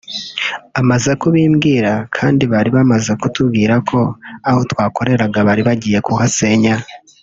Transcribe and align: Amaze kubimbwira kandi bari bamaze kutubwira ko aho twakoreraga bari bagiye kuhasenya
Amaze 0.81 1.11
kubimbwira 1.21 1.91
kandi 2.15 2.43
bari 2.51 2.69
bamaze 2.77 3.11
kutubwira 3.21 3.73
ko 3.89 3.99
aho 4.49 4.59
twakoreraga 4.71 5.39
bari 5.47 5.61
bagiye 5.67 5.99
kuhasenya 6.07 6.75